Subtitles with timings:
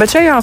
[0.00, 0.38] Bet šajā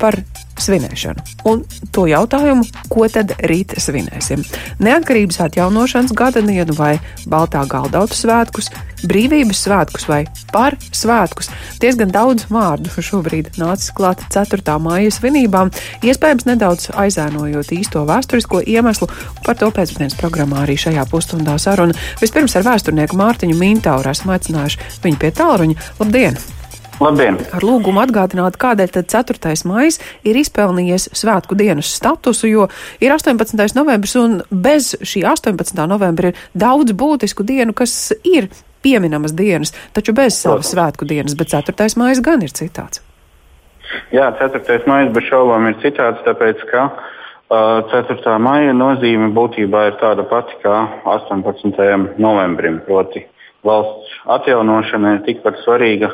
[0.00, 0.16] par
[0.60, 1.22] svinēšanu.
[1.50, 1.62] Un
[1.92, 4.40] to jautājumu, ko tad rīt svinēsim?
[4.80, 6.94] Neatkarības atjaunošanas gada dienu vai
[7.28, 8.70] Baltā galdautu svētkus,
[9.04, 10.22] brīvības svētkus vai
[10.54, 11.50] par svētkus.
[11.82, 14.78] Diezgan daudz vārdu šobrīd nācis klāt 4.
[14.80, 15.74] māja svinībām,
[16.06, 19.10] iespējams nedaudz aizēnojot īsto vēsturisko iemeslu,
[19.44, 21.96] par to pēcpusdienas programmā arī šajā pusstundā saruna.
[22.24, 25.90] Vispirms ar vēsturnieku Mārtiņu Mintauru esmu aicinājuši viņu pie tālruņa.
[26.00, 26.44] Labdien!
[27.02, 27.40] Labdien!
[27.50, 29.54] Ar lūgumu atgādināt, kādēļ tad 4.
[29.66, 32.66] maijs ir izpelnījies svētku dienas statusu, jo
[33.02, 33.74] ir 18.
[33.74, 35.74] novembris un bez šī 18.
[35.90, 38.46] novembra ir daudz būtisku dienu, kas ir
[38.84, 41.74] pieminamas dienas, taču bez savas svētku dienas, bet 4.
[41.98, 43.02] maijs gan ir citāds.
[44.14, 44.84] Jā, 4.
[44.86, 48.36] maijs bez šaubām ir citāds, tāpēc ka uh, 4.
[48.38, 50.76] maija nozīme būtībā ir tāda pati kā
[51.10, 52.22] 18.
[52.22, 53.24] novembrim, proti
[53.66, 56.12] valsts atjaunošana ir tikpat svarīga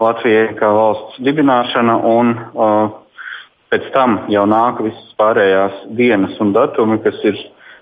[0.00, 2.92] Latvijai kā valsts dibināšana, un uh,
[3.72, 7.38] pēc tam jau nāk visas pārējās dienas un datumi, kas ir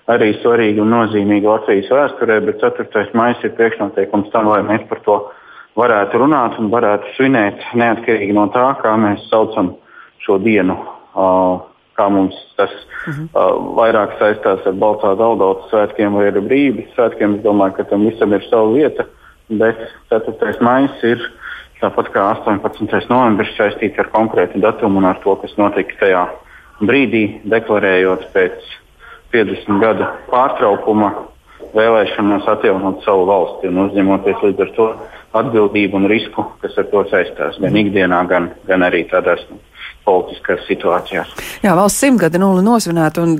[0.09, 3.05] arī svarīgi un nozīmīgi Latvijas vēsturē, bet 4.
[3.17, 5.17] maija ir priekšnoteikums tam, lai mēs par to
[5.79, 9.75] varētu runāt un varētu svinēt neatkarīgi no tā, kā mēs saucam
[10.25, 10.77] šo dienu.
[11.15, 11.65] Uh,
[11.99, 13.25] kā mums tas uh -huh.
[13.35, 17.35] uh, vairāk saistās ar Baltā Daugautas svētkiem vai ar brīvības svētkiem.
[17.35, 19.05] Es domāju, ka tam visam ir sava vieta,
[19.49, 19.77] bet
[20.09, 20.61] 4.
[20.61, 21.19] maija ir
[21.79, 23.07] Tāpat kā 18.
[23.07, 26.23] novembris saistīts ar konkrētu datumu un ar to, kas notika tajā
[26.83, 28.65] brīdī, deklarējot pēc
[29.31, 31.13] 50 gadu pārtraukuma
[31.75, 34.89] vēlēšanos atjaunot savu valsti un uzņemoties līdz ar to
[35.39, 39.59] atbildību un risku, kas ar to saistās gan ikdienā, gan, gan arī tādās nu,
[40.09, 41.31] politiskās situācijās.
[41.63, 43.35] Jā, valsts simtgadi nulli nosvinēta un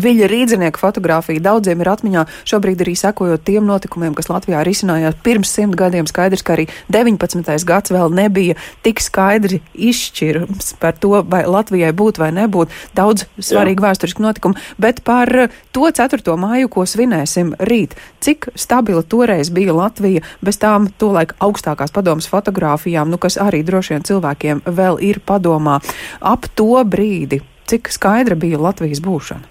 [0.00, 2.24] viļa rīdzinieku fotografija daudziem ir atmiņā.
[2.48, 7.52] Šobrīd arī sekojot tiem notikumiem, kas Latvijā risinājās pirms simt gadiem, skaidrs, ka arī 19.
[7.68, 12.72] gads vēl nebija tik skaidri izšķirums par to, vai Latvijai būt vai nebūt.
[12.96, 15.30] Daudz svarīgi vēsturiski notikumi, bet par
[15.74, 16.38] to 4.
[16.40, 23.10] māju, ko svinēsim rīt, cik stabila toreiz bija Latvija bez tām tolaik augstākās padomas fotografijām,
[23.12, 25.80] nu, kas arī droši vien cilvēkiem vēl ir padomā
[26.20, 27.40] ap to brīdi,
[27.70, 29.50] cik skaidra bija Latvijas būšana?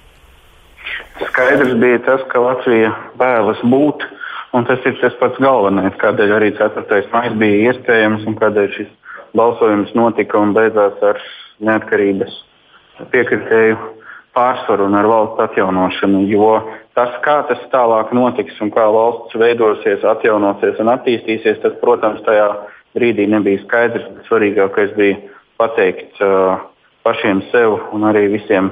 [1.29, 4.03] Skaidrs bija tas, ka Latvija vēlas būt,
[4.53, 7.03] un tas ir tas pats galvenais, kādēļ arī 4.
[7.13, 8.91] maija bija iespējams un kādēļ šis
[9.37, 11.21] balsojums notika un beidzās ar
[11.63, 12.35] neatkarības
[13.13, 13.77] piekritēju
[14.33, 16.23] pārsvaru un ar valsts atjaunošanu.
[16.29, 16.49] Jo
[16.97, 22.49] tas, kā tas tālāk notiks un kā valsts veidosies, atjaunosies un attīstīsies, tas, protams, tajā
[22.97, 24.09] brīdī nebija skaidrs.
[24.29, 25.19] Svarīgākais bija
[25.63, 26.59] pateikt uh,
[27.07, 28.69] pašiem sev un arī visiem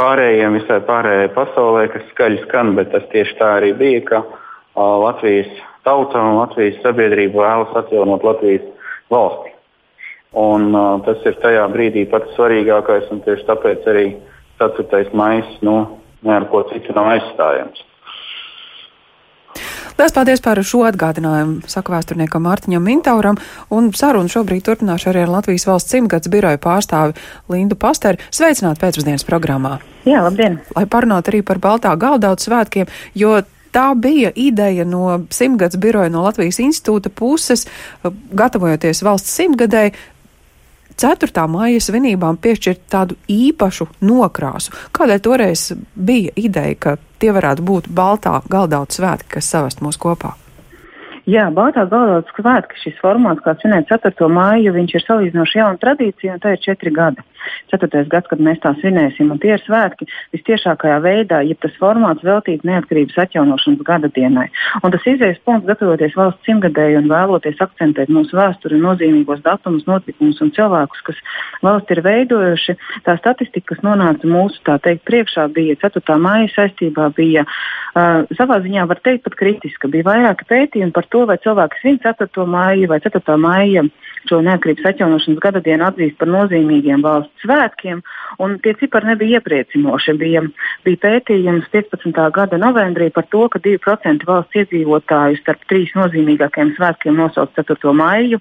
[0.00, 4.96] pārējiem, visai pārējai pasaulē, kas skaļi skan, bet tas tieši tā arī bija, ka uh,
[5.04, 5.52] Latvijas
[5.84, 8.64] tauta un Latvijas sabiedrība vēlas atjaunot Latvijas
[9.12, 9.52] valsti.
[10.40, 14.06] Un, uh, tas ir tajā brīdī pats svarīgākais, un tieši tāpēc arī
[14.62, 15.04] 4.
[15.16, 15.76] maija nu,
[16.22, 17.89] ne ar ko citu nav aizstājams.
[20.00, 23.36] Lielas paldies par šo atgādinājumu, saka vēsturniekam Mārtiņam Mintauram,
[23.68, 27.12] un sarunu šobrīd turpināšu arī ar Latvijas valsts simtgads biroju pārstāvi
[27.52, 28.16] Lindu Pasteri.
[28.32, 29.74] Sveicināt pēcpusdienas programmā.
[30.08, 30.56] Jā, labdien!
[30.72, 36.24] Lai parunātu arī par Baltā galdautu svētkiem, jo Tā bija ideja no simtgadus biroja no
[36.24, 37.68] Latvijas institūta puses,
[38.34, 39.92] gatavojoties valsts simtgadēji,
[41.00, 41.46] 4.
[41.48, 44.74] māja svinībām piešķirt tādu īpašu nokrāsu.
[44.92, 50.34] Kādēļ toreiz bija ideja, ka tie varētu būt baltā galdauta svētki, kas savest mūs kopā?
[51.30, 54.28] Jā, Baltā galvas svētki šis formāts, kā svinēt 4.
[54.28, 57.24] māju, viņš ir salīdzinoši jauna tradīcija, un tā ir četri gadi.
[57.72, 62.24] Ceturtais gads, kad mēs tā svinēsim, un tie ir svētki visciešākajā veidā, ja tas formāts
[62.26, 64.48] veltīts neatkarības atjaunošanas gada dienai.
[64.82, 70.40] Un tas izējas punkts, gatavoties valsts simtgadēju un vēloties akcentēt mūsu vēsturi, nozīmīgos datumus, notikumus
[70.44, 71.20] un cilvēkus, kas
[71.64, 72.76] valsti ir veidojuši.
[73.06, 76.18] Tā statistika, kas nonāca mūsu teikt, priekšā, bija 4.
[76.20, 79.90] māja saistībā, bija uh, savā ziņā, var teikt, pat kritiska.
[79.92, 82.46] Bija vairāki pētījumi par to, vai cilvēki svin 4.
[82.50, 83.36] māju vai 4.
[83.40, 83.86] māja
[84.28, 88.02] šo neatkarības atjaunošanas gada dienu atzīst par nozīmīgiem valsts svētkiem,
[88.42, 90.14] un tie cipari nebija iepriecinoši.
[90.20, 90.42] Bija,
[90.86, 92.20] bija pētījums 15.
[92.34, 97.94] gada novembrī par to, ka 2% valsts iedzīvotāju starp trīs nozīmīgākajiem svētkiem nosauc 4.
[97.96, 98.40] maiju.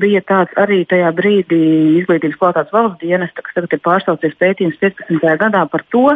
[0.00, 1.60] Bija tāds arī tajā brīdī
[2.02, 5.38] izglītības kvalitātes valsts dienesta, kas tagad ir pārstāvties pētījums 15.
[5.40, 6.08] gadā par to,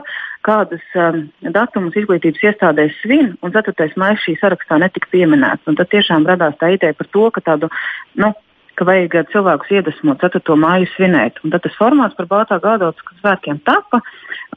[0.47, 1.25] kādus um,
[1.55, 3.88] datumus izglītības iestādēs svin, un 4.
[4.00, 5.67] maija šī sarakstā netika pieminēts.
[5.69, 7.71] Un tad tiešām radās tā ideja par to, ka tādu
[8.19, 8.32] nu,
[8.78, 10.54] ka vajag cilvēkus iedvesmot 4.
[10.58, 11.40] māju svinēt.
[11.42, 14.00] Un tad tas formāts par Baltā gada svētkiem tapa.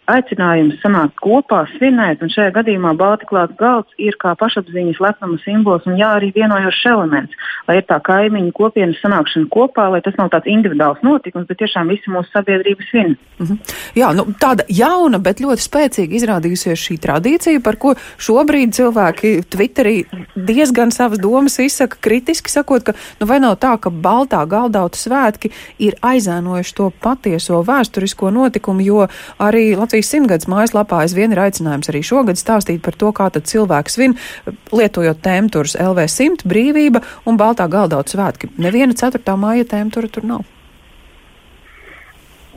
[0.09, 5.99] Aicinājums sanākt kopā, svinēt, un šajā gadījumā Baltiklāts galds ir kā pašapziņas lepnuma simbols un
[5.99, 7.35] jā, arī vienojošs elements,
[7.67, 11.93] lai ir tā kaimiņu kopienas sanākšana kopā, lai tas nav tāds individuāls notikums, bet tiešām
[11.93, 13.13] visi mūsu sabiedrība svin.
[13.37, 13.75] Mm -hmm.
[13.95, 20.05] Jā, nu, tāda jauna, bet ļoti spēcīga izrādījusies šī tradīcija, par ko šobrīd cilvēki Twitterī
[20.35, 25.51] diezgan savas domas izsaka kritiski, sakot, ka nu, vai nav tā, ka Baltā galdauta svētki
[25.79, 29.07] ir aizēnojuši to patieso vēsturisko notikumu, jo
[29.39, 33.99] arī Latvijas simtgadus mājaslapā aizvien ir aicinājums arī šogad stāstīt par to, kā tad cilvēks
[33.99, 34.15] svin,
[34.71, 38.53] lietojot tēmturus LV100, brīvība un Baltā galdauta svētki.
[38.61, 39.35] Neviena 4.
[39.35, 40.47] māja tēmtura tur nav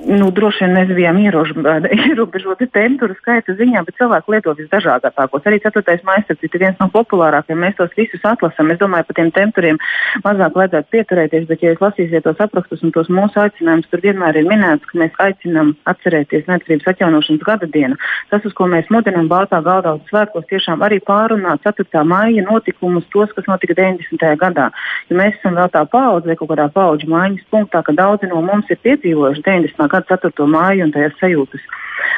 [0.02, 1.18] nu, droši vien mēs bijām
[2.10, 5.46] ierobežoti temperatūru skaita ziņā, bet cilvēki lieto visdažādākos.
[5.46, 5.96] Arī 4.
[6.06, 7.60] maija ir viens no populārākajiem.
[7.64, 8.72] Mēs tos visus atlasām.
[8.72, 9.78] Es domāju, par tiem temperiem
[10.24, 14.40] mazāk vajadzētu pieturēties, bet, ja jūs lasīsiet tos aprakstus un tos mūsu aicinājumus, tur vienmēr
[14.40, 17.98] ir minēts, ka mēs aicinām atcerēties neatkarības atjaunošanas gada dienu.
[18.32, 22.04] Tas, uz ko mēs mudinām Baltā galdā svētkos, tiešām arī pārunāt 4.
[22.08, 24.26] maija notikumus, tos, kas notika 90.
[24.40, 24.70] gadā.
[25.10, 28.40] Jo mēs esam vēl tā paudze vai kaut kādā paudžu maiņas punktā, ka daudzi no
[28.44, 30.48] mums ir piedzīvojuši 90 gada 4.
[30.50, 31.72] māju un tajās sajūtas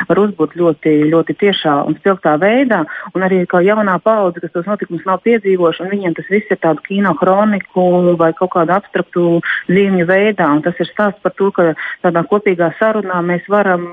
[0.09, 2.83] var uzbūt ļoti, ļoti tiešā un spilgtā veidā.
[3.15, 6.61] Un arī kā jaunā paudze, kas tos notikumus nav piedzīvojuši, un viņiem tas viss ir
[6.63, 9.27] tādu kino kroniku vai kaut kādu abstraktu
[9.71, 10.49] zīmju veidā.
[10.57, 11.73] Un tas ir stāsts par to, ka
[12.05, 13.87] tādā kopīgā sarunā mēs varam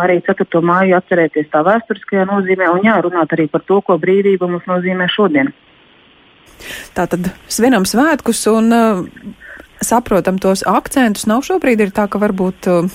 [0.00, 0.62] arī 4.
[0.62, 5.52] māju atcerēties tā vēsturiskajā nozīmē un jārunāt arī par to, ko brīvība mums nozīmē šodien.
[6.94, 9.00] Tātad svinam svētkus un uh,
[9.86, 11.28] saprotam tos akcentus.
[11.30, 12.90] Nav šobrīd ir tā, ka varbūt uh,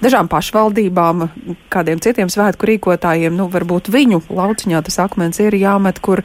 [0.00, 1.26] dažām pašvaldībām,
[1.72, 6.24] kādiem citiem svētku rīkotājiem, nu, varbūt viņu lauciņā tas akmens ir jāmet, kur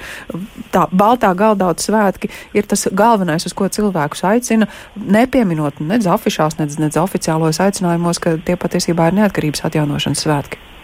[0.73, 6.79] tā baltā galdauta svētki ir tas galvenais, uz ko cilvēkus aicina, nepieminot nedz afišās, nedz,
[6.81, 10.75] nedz oficiālos aicinājumos, ka tie patiesībā ir neatkarības atjaunošanas svētki.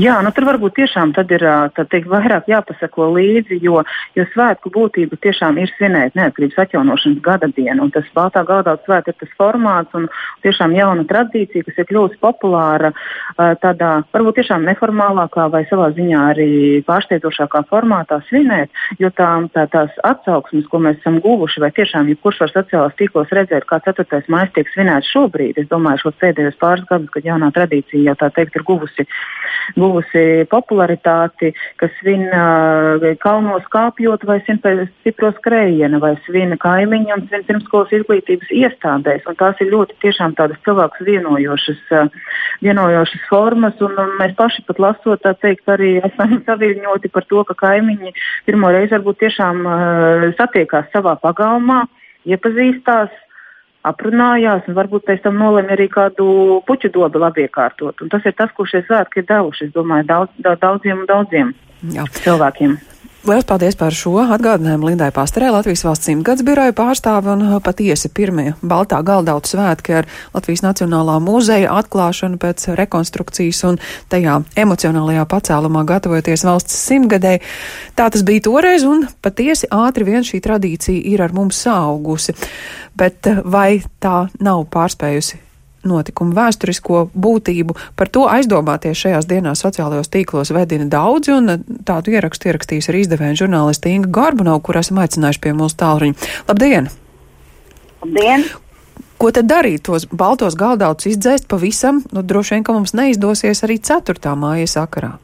[0.00, 1.44] Jā, nu tur varbūt tiešām ir
[1.76, 3.82] teikt, vairāk jāpasako līdzi, jo,
[4.16, 7.88] jo svētku būtība tiešām ir svinēt neatkarības atjaunošanas gada dienu.
[7.92, 10.08] Tas Baltā gada svētki ir tas formāts un
[10.44, 12.92] tiešām jauna tradīcija, kas ir kļuvusi populāra
[13.36, 16.50] tādā varbūt tiešām neformālākā vai savā ziņā arī
[16.88, 22.44] pārsteidzošākā formātā svinēt, jo tā, tā, tās atsauksmes, ko mēs esam guvuši, vai tiešām jebkurš
[22.44, 24.24] var sociālās tīklos redzēt, kā 4.
[24.32, 28.32] maija tiek svinēts šobrīd, es domāju, šos pēdējos pāris gadus, kad jaunā tradīcija jau tā
[28.36, 29.08] teikt ir guvusi
[29.76, 32.26] guvusi popularitāti, kas svin
[33.22, 39.26] kalnos kāpjot vai stipro skrējiena vai svin kaimiņam, svin pirmskolas izglītības iestādēs.
[39.28, 41.84] Un tās ir ļoti tiešām tādas cilvēkus vienojošas,
[42.64, 47.44] vienojošas formas, un, un mēs paši pat lasot, tā teikt, arī esam saviļņoti par to,
[47.48, 48.14] ka kaimiņi
[48.48, 49.64] pirmo reizi varbūt tiešām
[50.38, 51.84] satiekās savā pagalmā,
[52.28, 53.12] iepazīstās,
[53.86, 56.26] aprunājās un varbūt pēc tam nolēma arī kādu
[56.66, 58.02] puķu dobu labi iekārtot.
[58.02, 61.54] Un tas ir tas, ko šie svētki ir devuši, es domāju, daudz, daudziem un daudziem
[61.94, 62.06] Jā.
[62.24, 62.76] cilvēkiem.
[63.26, 68.06] Lielas paldies par šo atgādinājumu Lindai Pastarē, Latvijas valsts simtgads biroja pārstāve un uh, patiesi
[68.14, 70.06] pirmie Baltā galdauta svētki ar
[70.36, 73.80] Latvijas Nacionālā muzeja atklāšanu pēc rekonstrukcijas un
[74.14, 77.34] tajā emocionālajā pacēlumā gatavoties valsts simtgadē.
[77.98, 82.38] Tā tas bija toreiz un patiesi ātri vien šī tradīcija ir ar mums saugusi.
[82.94, 85.47] Bet uh, vai tā nav pārspējusi
[85.86, 87.76] notikumu vēsturisko būtību.
[87.96, 93.42] Par to aizdomāties šajās dienās sociālajos tīklos vedina daudzi, un tādu ierakstu ierakstījis arī izdevēja
[93.44, 96.32] žurnālisti Inga Garbunau, kur esam aicinājuši pie mūsu tālruņa.
[96.48, 96.90] Labdien!
[98.02, 98.48] Labdien!
[99.18, 99.82] Ko tad darīt?
[99.86, 104.34] Tos baltos galdautus izdzēst pavisam, nu droši vien, ka mums neizdosies arī 4.
[104.38, 105.16] māja sakarā.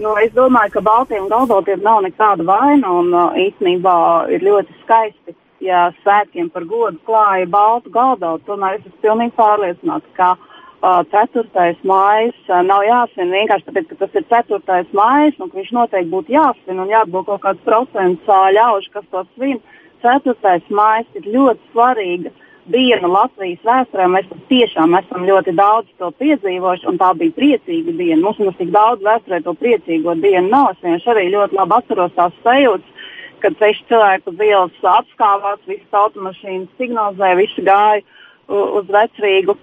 [0.00, 3.96] Nu, es domāju, ka Baltijam galdautiem nav nekāda vaina un uh, īstenībā
[4.34, 10.10] ir ļoti skaisti ja svētkiem par godu klāja baltu galdautu, tomēr es esmu pilnīgi pārliecināts,
[10.18, 11.44] ka uh, 4.
[11.88, 14.78] mājas uh, nav jāsvin vienkārši tāpēc, ka tas ir 4.
[15.00, 19.26] mājas un viņš noteikti būtu jāsvin un jābūt kaut kāds procents uh, ļaužu, kas to
[19.34, 19.60] svin.
[20.04, 20.36] 4.
[20.68, 22.34] mājas ir ļoti svarīga
[22.70, 24.06] diena Latvijas vēsturē.
[24.12, 28.20] Mēs tiešām esam ļoti daudz to piedzīvojuši, un tā bija priecīga diena.
[28.24, 30.72] Mums ir tik daudz vēsturē to priecīgo dienu nav.
[30.72, 33.03] Es vienkārši arī ļoti labi atceros tās sajūtas,
[33.44, 38.02] kad seši cilvēki uz ielas apskāvās, visas automašīnas signalizēja, visi gāja
[38.48, 39.56] uz vecrīgu.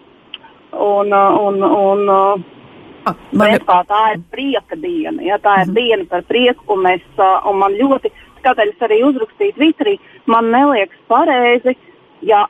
[0.71, 2.11] Un, un, un,
[3.09, 3.57] ah, man...
[3.67, 5.19] Kā, tā ir prieka diena.
[5.25, 5.79] Ja, tā ir mm -hmm.
[5.81, 7.03] diena par prieku, un, mēs,
[7.49, 8.11] un man ļoti,
[8.45, 11.75] kādēļ es arī uzrakstīju Twitterī, man neliekas pareizi,
[12.21, 12.47] ja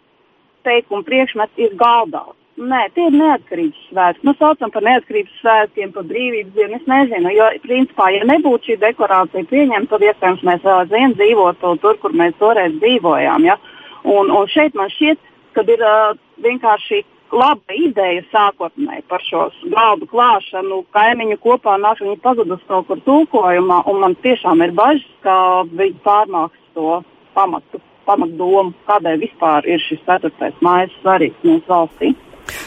[0.64, 2.41] teikumu priekšmets ir galdauts.
[2.60, 4.26] Nē, tie ir neatkarības svētki.
[4.28, 6.78] Nu, saucam par neatkarības svētkiem, par brīvības dienu.
[6.78, 11.72] Es nezinu, jo, principā, ja nebūtu šī deklarācija pieņemta, tad iespējams mēs vēl aizvien dzīvotu
[11.82, 13.48] tur, kur mēs toreiz dzīvojām.
[13.48, 13.56] Ja?
[14.04, 15.22] Un, un šeit man šķiet,
[15.56, 22.20] ka ir uh, vienkārši laba ideja sākotnēji par šo galdu klāšanu, kaimiņu kopā nāk, viņi
[22.24, 27.00] pazudus kaut kur tulkojumā, un man tiešām ir bažas, ka viņi pārmāks to
[27.38, 30.52] pamatu, pamatdomu, kādēļ vispār ir šis 4.
[30.66, 32.12] mājas svarīgs mūsu valstī.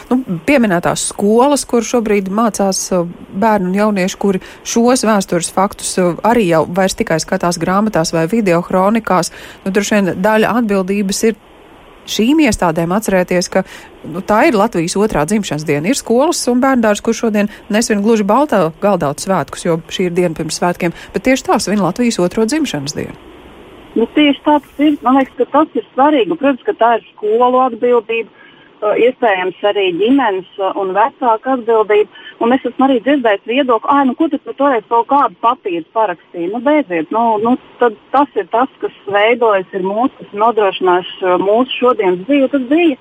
[0.05, 3.07] Nu, pieminētās skolas, kur šobrīd mācās uh,
[3.41, 8.27] bērnu un jaunieši, kuri šos vēstures faktus uh, arī jau vairs tikai skatās grāmatās vai
[8.29, 9.33] video kronikās,
[9.65, 11.41] nu, droši vien daļa atbildības ir
[12.05, 13.63] šīm iestādēm atcerēties, ka
[14.05, 15.89] nu, tā ir Latvijas otrā dzimšanas diena.
[15.89, 20.37] Ir skolas un bērndārs, kur šodien nesvin gluži baltā galdautu svētkus, jo šī ir diena
[20.37, 23.17] pirms svētkiem, bet tieši tā svin Latvijas otro dzimšanas dienu.
[23.95, 24.97] Nu, tieši tā tas ir.
[25.01, 26.35] Man liekas, ka tas ir svarīgi.
[26.35, 28.44] Protams, ka tā ir skolu atbildība
[28.83, 32.23] iespējams arī ģimenes un vecāku atbildība.
[32.43, 36.51] Un es esmu arī dzirdējis viedokli, ah, nu, ko tu toreiz kaut kādu papīru parakstīji.
[36.51, 41.11] Nu, beidziet, nu, nu, tas ir tas, kas veidojas, ir mūsu, kas nodrošinās
[41.43, 42.51] mūsu šodienas dzīvi.
[42.51, 42.97] Tas bija,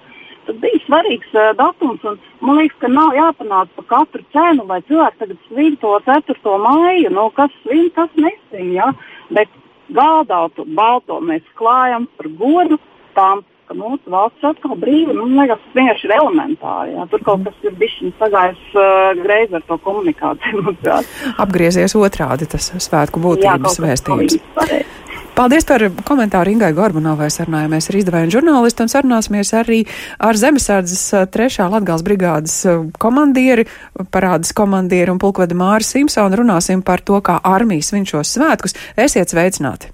[0.47, 4.81] tas bija svarīgs uh, datums, un man liekas, ka nav jāpanāk par katru cenu, lai
[4.87, 6.57] cilvēki tagad svin to 4.
[6.69, 7.15] māju.
[7.19, 8.71] Nu, kas svin, kas nesvin.
[8.79, 8.93] Ja?
[9.35, 9.51] Bet
[9.95, 12.79] gādautu balto mēs klājam par godu
[13.19, 13.43] tām
[13.75, 15.15] ka mūsu valsts atkal brīva.
[15.17, 16.95] Nu, liekas, tas vienkārši ir elementāri.
[16.95, 17.07] Jā.
[17.11, 20.77] Tur kaut kas ir bijis sagājis uh, greizi ar to komunikāciju.
[21.45, 24.39] Apgriezies otrādi tas svētku būtības jā, vēstījums.
[25.35, 27.27] Paldies par komentāru Ingai Gorbanovai.
[27.35, 29.81] Sarunājamies ar izdevēju žurnālistu un sarunāsimies arī
[30.23, 33.67] ar Zemesardzes uh, trešā Latgals brigādes uh, komandieri,
[34.15, 36.45] parādas komandieri un pulkveda Māri Simpsonu.
[36.45, 38.79] Runāsim par to, kā armijas svin šos svētkus.
[38.95, 39.91] Esiet sveicināti!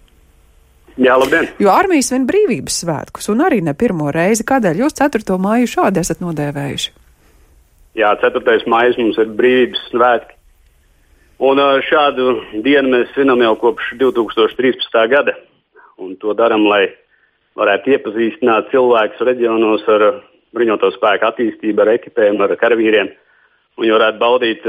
[0.99, 1.47] Jā, labdien!
[1.63, 4.47] Jo armija svin brīvības svētkus, un arī ne pirmo reizi.
[4.47, 5.37] Kādēļ jūs 4.
[5.41, 6.91] māju šādi esat nodēvējuši?
[8.01, 8.59] Jā, 4.
[8.71, 10.37] mājas mums ir brīvības svētki.
[11.41, 14.99] Un šādu dienu mēs svinam jau kopš 2013.
[15.09, 15.37] gada.
[16.01, 16.91] Un to darām, lai
[17.57, 20.05] varētu iepazīstināt cilvēkus reģionos ar
[20.57, 23.09] bruņoto spēku attīstību, ar ekipēm, ar karavīriem.
[23.79, 24.69] Un viņi varētu baudīt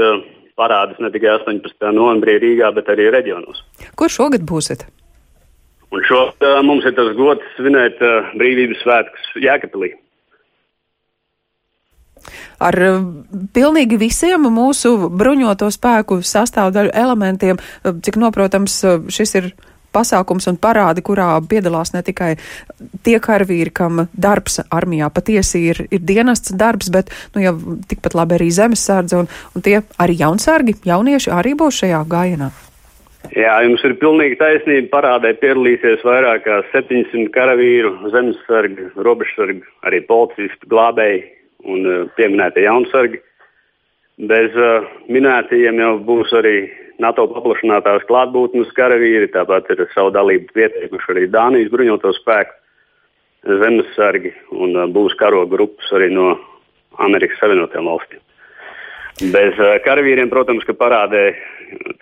[0.56, 1.92] parādus ne tikai 18.
[1.92, 3.64] novembrī Rīgā, bet arī reģionos.
[3.98, 4.86] Kur šogad būsiet?
[5.92, 6.22] Un šo
[6.64, 8.00] mums ir tas gods svinēt
[8.40, 9.92] brīvības svētkus Jēkabīlī.
[12.62, 12.76] Ar
[13.52, 18.78] pilnīgi visiem mūsu bruņoto spēku sastāvdaļu elementiem, cik noprotams,
[19.10, 19.50] šis ir
[19.92, 22.30] pasākums un parādi, kurā piedalās ne tikai
[23.04, 27.54] tie karavīri, kam darbs armijā patiesi ir, ir dienests darbs, bet nu, jau
[27.90, 32.52] tikpat labi arī zemesardze un, un tie arī jaunsargi, jaunieši arī būs šajā gājienā.
[33.30, 34.90] Jā, jums ir pilnīgi taisnība.
[34.92, 41.22] Parādē piedalīsies vairāk kā 700 karavīru, zemesargi, robežsargi, arī policisti, glābēji
[41.70, 43.22] un uh, pieminētie jaunsargi.
[44.28, 46.56] Bez uh, minētajiem jau būs arī
[47.02, 54.76] NATO paplašinātās klātbūtnes karavīri, tāpat ir savu dalību pieteikuši arī Dānijas bruņoto spēku zemesargi un
[54.76, 56.34] uh, būs karoga grupas arī no
[57.00, 58.20] Amerikas Savienotajām valstīm.
[59.30, 61.28] Bez uh, karavīriem, protams, ka parādē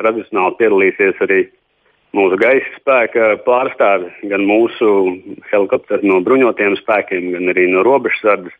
[0.00, 1.40] tradicionāli piedalīsies arī
[2.16, 4.88] mūsu gaisa spēka pārstāvis, gan mūsu
[5.50, 8.54] helikopteri no bruņotiem spēkiem, gan arī no robežsardas,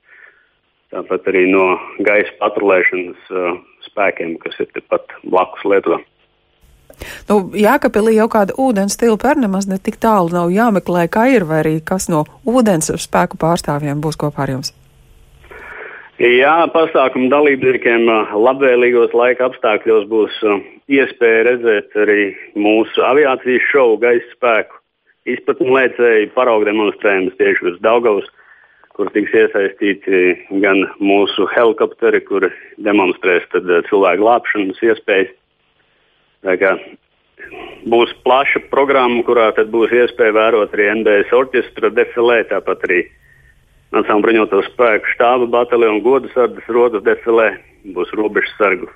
[0.92, 1.72] tāpat arī no
[2.04, 3.56] gaisa patrulēšanas uh,
[3.88, 6.02] spēkiem, kas ir tepat blakus Lietuvai.
[7.30, 11.48] Nu, Jākapilī jau kāda ūdens tilpa ar nemaz ne tik tālu nav jāmeklē, kā ir,
[11.48, 14.74] vai arī kas no ūdens spēku pārstāvjiem būs kopā ar jums.
[16.20, 18.02] Jā, pasākumu dalībniekiem
[18.36, 20.34] labvēlīgos laika apstākļos būs
[20.92, 22.26] iespēja redzēt arī
[22.60, 24.76] mūsu aviācijas šovu gaisa spēku
[25.32, 28.28] izpratni lēcēju paraugu demonstrējumus tieši uz Daugavas,
[28.96, 30.20] kur tiks iesaistīti
[30.60, 32.50] gan mūsu helikopteri, kur
[32.84, 33.46] demonstrēs
[33.88, 35.32] cilvēku glābšanas iespējas.
[37.88, 43.00] Būs plaša programma, kurā būs iespēja vērot arī NBS orķestra defilē, tāpat arī
[43.90, 47.48] Nacionālajā bruņoto spēku štāba bataljona godu sardas rodas defilē,
[47.96, 48.86] būs robežu sargu.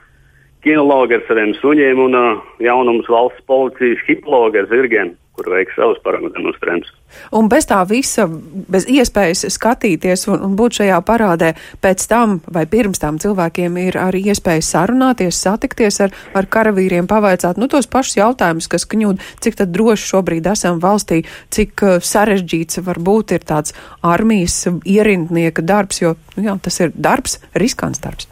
[0.65, 5.99] Kinologi ar saviem suņiem un uh, jaunums valsts policijas hiplogi ar zirgiem kur veiks savus
[6.05, 6.91] parādu demonstrējumus.
[7.35, 8.27] Un bez tā visa,
[8.71, 11.53] bez iespējas skatīties un, un būt šajā parādē,
[11.83, 17.59] pēc tam vai pirms tam cilvēkiem ir arī iespēja sarunāties, satikties ar, ar karavīriem, pavaicāt
[17.61, 23.35] nu, tos pašus jautājumus, kas kņūd, cik droši šobrīd esam valstī, cik uh, sarežģīts varbūt
[23.39, 23.75] ir tāds
[24.07, 28.31] armijas ierindnieka darbs, jo nu, jā, tas ir darbs, riskants darbs.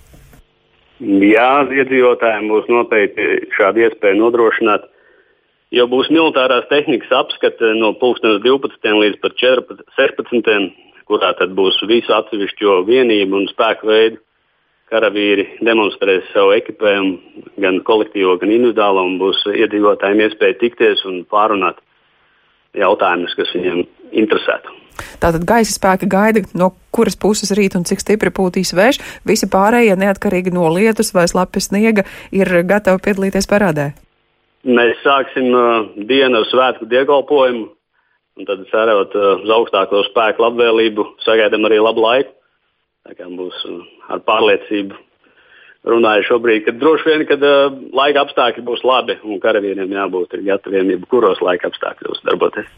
[1.02, 4.86] Jā, iedzīvotājiem būs noteikti šāda iespēja nodrošināt
[5.72, 8.92] jo būs militārās tehnikas apskate no 12.
[9.02, 10.68] līdz 14, 16.
[11.08, 14.20] kurā tad būs visu atsevišķo vienību un spēku veidu.
[14.92, 17.14] Karavīri demonstrēs savu ekipējumu,
[17.64, 21.80] gan kolektīvo, gan individuālo, un būs iedzīvotājiem iespēja tikties un pārunāt
[22.76, 24.81] jautājumus, kas viņiem interesētu.
[25.22, 29.00] Tātad gaisa spēki gaida, no kuras puses rīt un cik stipri pūtīs vējš.
[29.28, 33.92] Visi pārējie, neatkarīgi no lietus vai slapja sniega, ir gatavi piedalīties parādē.
[34.62, 37.64] Mēs sāksim uh, dienu ar svētku diegolpojumu,
[38.38, 42.30] un tad cerot uh, uz augstāko spēku labvēlību, sagaidām arī labu laiku.
[43.08, 43.80] Tā kā būs uh,
[44.14, 45.00] ar pārliecību
[45.88, 50.94] runāju šobrīd, ka droši vien, kad uh, laika apstākļi būs labi un karavīriem jābūt gataviem
[50.94, 52.70] jebkuros laika apstākļos darboties.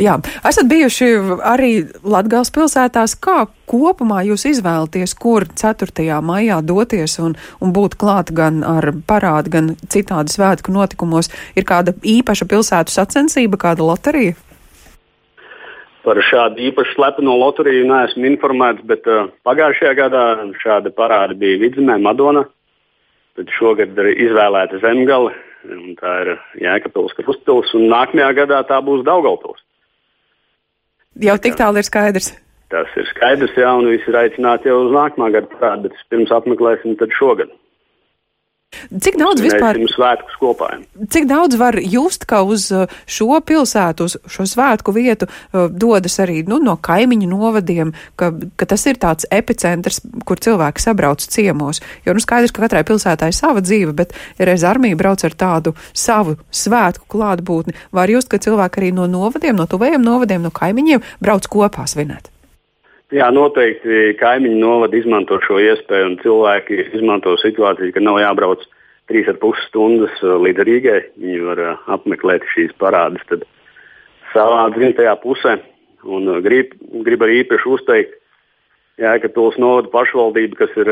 [0.00, 0.16] Jā,
[0.48, 1.08] esat bijuši
[1.46, 1.72] arī
[2.02, 3.14] Latgales pilsētās.
[3.22, 6.18] Kā kopumā jūs izvēlaties, kur 4.
[6.24, 11.30] maijā doties un, un būt klāt gan ar parādu, gan citādi svētku notikumos?
[11.54, 14.38] Ir kāda īpaša pilsētu sacensība, kāda loterija?
[16.02, 20.24] Par šādu īpašu slepeno loteriju neesmu informēts, bet uh, pagājušajā gadā
[20.58, 22.42] šāda parāda bija Vidzemē, Madona.
[23.38, 25.30] Tad šogad ir izvēlēta Zemgale,
[26.00, 29.62] tā ir Jēkabils Krustpils, un nākamajā gadā tā būs Daugaupils.
[31.22, 32.32] Jau tik tālu ir skaidrs.
[32.72, 36.32] Tas ir skaidrs, jā, un visi ir aicināti jau uz nākamā gada parādu, bet pirms
[36.32, 37.52] apmeklēsim tad šogad.
[38.72, 39.78] Cik daudz vispār?
[39.92, 40.68] Svētkus kopā.
[41.12, 46.18] Cik daudz var just, ka uz uh, šo pilsētu, uz šo svētku vietu uh, dodas
[46.22, 51.82] arī nu, no kaimiņu novadiem, ka, ka tas ir tāds epicentrs, kur cilvēki sabrauc ciemos.
[52.06, 55.36] Jo nu skaidrs, ka katrai pilsētai ir sava dzīve, bet ja reiz armija brauc ar
[55.36, 60.54] tādu savu svētku klātbūtni, var just, ka cilvēki arī no novadiem, no tuvējiem novadiem, no
[60.54, 62.31] kaimiņiem brauc kopā svinēt.
[63.12, 68.62] Jā, noteikti kaimiņu novada izmanto šo iespēju, un cilvēki izmanto situāciju, ka nav jābrauc
[69.10, 71.00] trīs ar pus stundas uh, līdz Rīgai.
[71.20, 73.44] Viņi var uh, apmeklēt šīs parādes
[74.32, 75.58] savā dzimtajā pusē.
[76.08, 76.72] Un uh, grib,
[77.04, 78.16] grib arī īpaši uzteikt
[79.02, 80.88] Jēkabūras novada pašvaldību, kas ir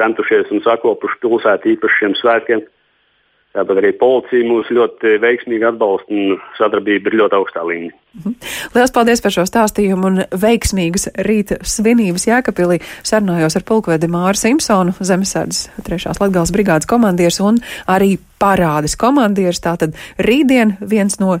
[0.00, 2.66] centušies un sakopuši pilsētu īpaši šiem svētkiem.
[3.56, 7.94] Tāpat arī policija mūs ļoti veiksmīgi atbalsta un sadarbība ir ļoti augstā līmenī.
[8.16, 8.34] Mhm.
[8.74, 12.80] Lielas paldies par šo stāstījumu un veiksmīgas rīta svinības Jēkabīlī.
[13.06, 16.16] Sarunājos ar pulkvedi Māru Simpsonu, Zemesardzes 3.
[16.20, 19.64] Latgales brigādes komandieris un arī parādes komandieris.
[19.64, 21.38] Tātad rītdien viens no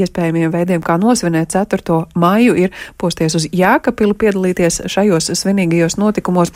[0.00, 2.00] iespējamiem veidiem, kā nosvinēt 4.
[2.18, 6.52] maiju, ir posties uz Jēkabili, piedalīties šajos svinīgajos notikumos.